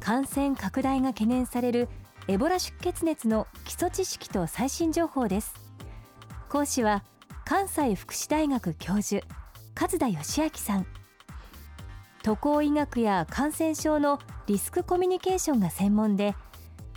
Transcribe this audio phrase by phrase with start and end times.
[0.00, 1.88] 感染拡大が懸念される
[2.26, 5.54] エボラ出血熱の基礎知識と最新情報です。
[6.48, 7.04] 講師は
[7.44, 9.24] 関西福祉大学教授
[9.74, 10.86] 勝田義明さん。
[12.22, 16.34] 渡航医学や感染症のリスクコミュニケーションが専門で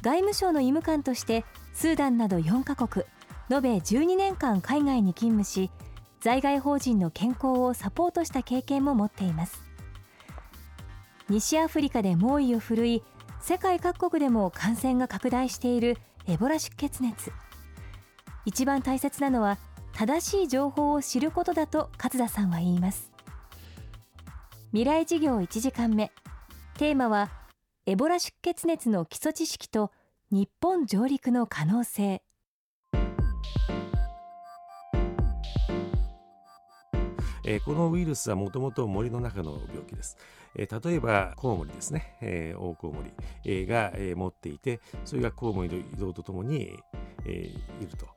[0.01, 3.05] 外務省の医務官としてスーダンなど4カ国
[3.49, 5.71] 延べ12年間海外に勤務し
[6.19, 9.72] 在外邦人の健康をサポートした経験も持っています。
[11.29, 13.03] 西アフリカで猛威を振るい
[13.39, 17.31] 世界各国でも感染が拡大しているエボラ出血熱。
[18.45, 19.57] 一番大切なのは
[19.93, 23.11] 正しい情報を知ることだと勝田さんは言います。
[24.71, 26.11] 未来事業1時間目。
[26.77, 27.29] テーマは
[27.85, 29.91] エボラ出血熱の基礎知識と
[30.31, 32.23] 日本上陸の可能性。
[37.45, 40.17] えー、このウイルスはもともと森の中の病気です。
[40.55, 43.11] えー、例えばコウモリですね、えー、オオコウモリ、
[43.45, 46.77] えー、が、えー、持っていてそれがコウモリの移動とともに、
[47.25, 48.07] えー、いると。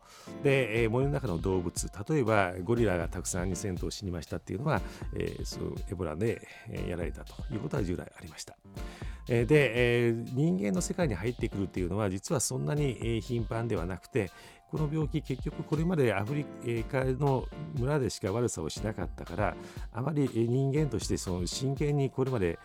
[0.42, 4.80] で、えー、森の中の動物例えばゴリラがたくさん2000頭死にましたっていうのは、
[5.14, 8.56] えー、そのエボラで、えー、やられたということは従来ありました。
[9.26, 14.30] で、え、人間の世界に入ってくるっていうのは実はそんなに頻繁ではなくて
[14.70, 19.56] この病気結局これまでアフリカの村でしか悪さをしなかったから
[19.92, 22.58] あまり人間としてその真剣にこれまで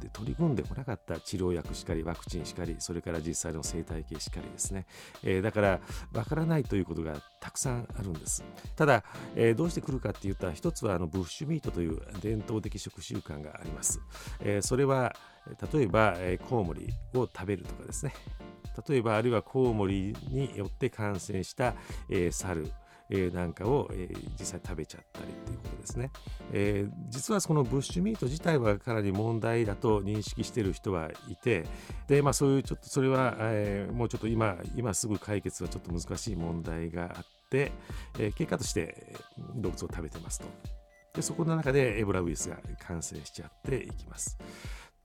[0.00, 4.86] で取り組んでこなかった治療薬しかりワクチンしかりそれから実際の生態系しかりですね、
[5.22, 5.80] えー、だから
[6.12, 8.44] わからないということがたくさんあるんです。
[8.76, 14.00] ただ、えー、どうしてくるかって言ったら一つはあのブッシュミートという伝統的食習慣があります、
[14.40, 15.14] えー、それは
[15.72, 18.14] 例えば、えー、コウモリを食べるとかですね。
[18.88, 21.74] 例えばあるいはコウモリによって感染した、
[22.08, 22.72] えー、猿。
[23.10, 26.10] えー、なんかを、えー、実際食べちゃったりということですね、
[26.52, 31.64] えー、実はそのブッシュミート自体はかなり問題だと認識してる人はいて
[32.08, 37.72] で、まあ、そういうちょっとそれは、えー、もうちょっと今今すぐ解決はちょっと難しい問題があって、
[38.18, 39.14] えー、結果として
[39.56, 40.46] 動物を食べてますと
[41.14, 44.36] でそこの中でエボラウイルスが感染しちゃっていきます。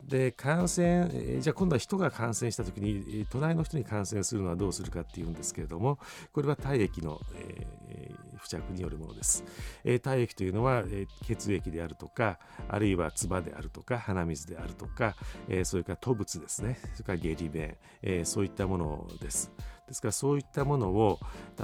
[0.03, 5.99] で感染じゃあ今度は人が感染した時に隣の人に感染するのはどうするかっていうんですけれども
[6.31, 9.44] これは体液の、えー、付着によるものです、
[9.83, 15.16] えー、体液というのは、えー、血液であるとかあるいは唾であるとか鼻水であるとか、
[15.47, 16.79] えー、それから吐物ですね。
[16.94, 19.51] それから下痢便、えー、そういったものです。
[19.88, 21.19] ですからそういったものを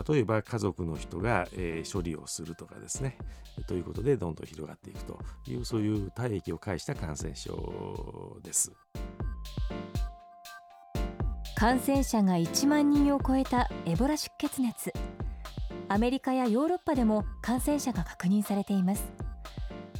[0.09, 3.18] 例えば家族の人が、えー、処理をするとかですね。
[3.68, 8.72] ということでどんどん広がっていくというそういう体液を介した感染症です。
[11.56, 14.92] 感染者が1万人を超えたエボラ出血熱。
[15.88, 19.03] アメリカやヨーロッパでも感染者が確認されています。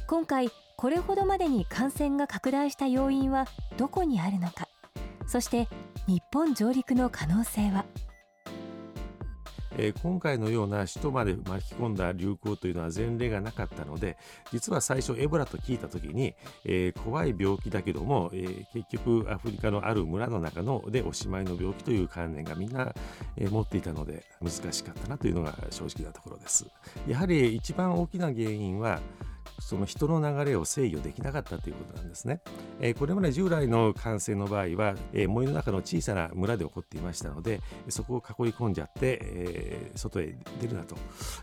[0.06, 4.68] 今回これほどまでに感染が拡大した要因はどこにあるのか。
[5.26, 5.68] そして
[6.06, 7.84] 日本上陸の可能性は。
[9.78, 14.16] えー、今回のような首都まで巻き込んだ流行というのは前例がなかったので
[14.52, 22.94] 実は最初エボラと聞いた時に、えー、怖い病気だけども、えー、結局アフリカのある村の中のでおしまいの病気という観念がみんな、
[23.36, 26.66] え、持っていたので難しかったなというのが正直なところです。
[27.06, 29.00] やはり一番大きな原因は
[29.60, 32.40] その人の流れを制御できなかったということなんですね。
[32.80, 40.96] え、これまで従来の感染の場合は、え、森の中の小さな村で起こっていましたので、そこを囲い込んじゃって、え、外へ出るなと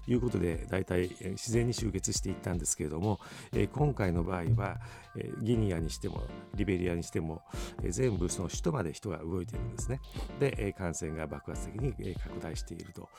[0.08, 3.20] いうことで、大体自然に集結していったんですけれども、
[3.54, 4.80] え、今回の場合は、
[5.18, 6.24] えー、ギニアにしても
[6.56, 7.42] リベリアにしても、
[7.82, 10.00] えー、全部その首都まで人が動いているんですね。
[10.40, 13.10] で、えー、感染が爆発的に、えー、拡大していると。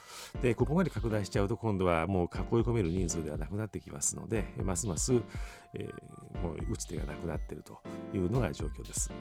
[0.43, 5.15] で、ここまで拡大しちゃうと今度はもう囲い込める人数ではなくなってきますので、ますます、
[5.75, 7.81] えー、もう打つ手がなくなっていると
[8.15, 9.13] いうのが状況です。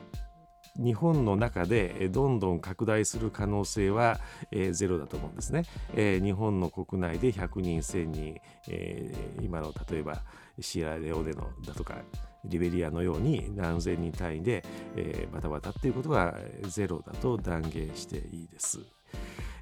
[0.76, 4.20] 日本の中でどんどん拡大する可能性は、
[4.52, 10.24] えー、ゼロだと思うんですね、えー、日本の国内で100人1000人、えー、今の例えば
[10.60, 11.96] シアレオネのだとか
[12.46, 14.64] リベリアのように何千人単位で、
[14.96, 18.80] えー、バタバタっていうことはゼロだと断言していいです。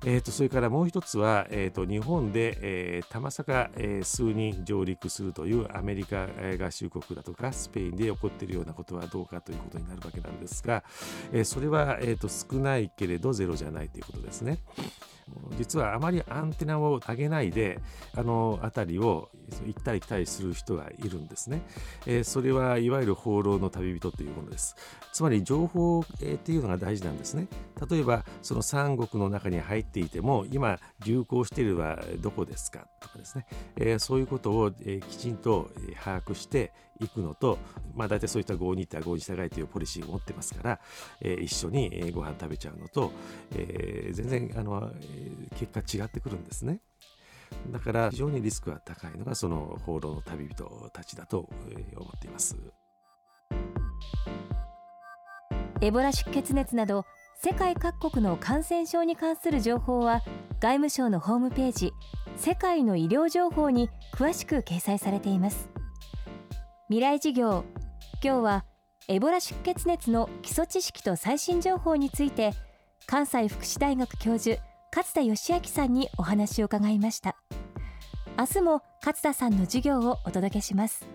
[0.04, 6.28] えー、とそれからもう一つは、えー、と日本で、えー、たまさか、えー、数人上陸するというアメリカ
[6.60, 10.84] 合衆国だとかスペインで起こっているようなことはどうかということになるわけなんですが、
[11.32, 14.58] えー、それは、えー、と少ないけれどゼロじゃないということですね。
[15.58, 17.80] 実はあまりアンテナを上げないで
[18.16, 19.30] あの辺りを
[19.66, 21.62] 行ったり来たりする人がいるんですね、
[22.06, 24.76] えー、それはいわゆる放浪の旅人というものです。
[25.12, 27.48] つまり情報、えー、っていうのが大事なんですね。
[27.90, 32.88] 例えばその三国の中に入っていても今流行しているのはどこですか？
[33.02, 33.46] とかですね、
[33.76, 35.70] えー、そういうことを、えー、きちんと
[36.02, 37.58] 把握していくのと、
[37.96, 40.80] まあ、大体そういった合に行ったら合に従いというポリシーを持ってますから、
[41.22, 43.12] えー、一緒にご飯食べちゃうのと、
[43.56, 44.92] えー、全然あの
[45.56, 46.80] 結果違ってくるんですね。
[47.70, 51.50] だから非常にリスクが高いのがその放浪の旅人たちだと
[51.98, 52.56] 思っています。
[55.82, 57.06] エボラ出血熱など
[57.36, 60.22] 世界各国の感染症に関する情報は
[60.60, 61.92] 外務省のホームページ
[62.36, 65.70] 世界の医療情報に詳しく掲載されています
[66.92, 67.64] 未来事業。
[68.22, 68.66] 今日は
[69.08, 72.52] エボラ出血熱の基礎知識と最新情報について
[73.06, 74.62] 関西福祉大学教授
[74.94, 77.38] 勝田義明さんにお話を伺いました。
[78.38, 81.08] 明日も勝田さんの授業をお届けします。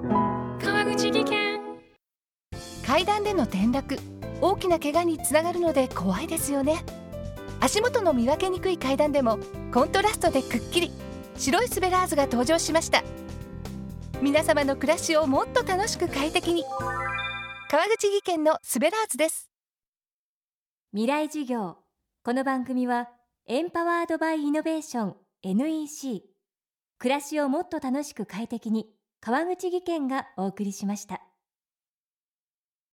[0.00, 1.60] 川口技研。
[2.84, 3.96] 階段での転落。
[4.40, 6.84] 大きな怪我につながるので怖いですよね。
[7.60, 9.38] 足元の見分けにくい階段でも
[9.72, 10.90] コントラストでくっきり
[11.36, 13.02] 白いスベラーズが登場しました。
[14.22, 16.64] 皆様の暮らしをもっと楽しく快適に。
[17.68, 19.50] 川口技研のスベラーズです。
[20.92, 21.76] 未来授業。
[22.22, 23.08] この番組は
[23.46, 26.22] エンパワードバイイノベーション NEC
[26.98, 28.86] 暮らしをもっと楽しく快適に
[29.20, 31.20] 川口技研がお送りしました。